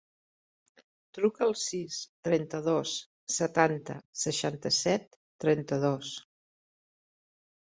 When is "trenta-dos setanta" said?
2.27-3.99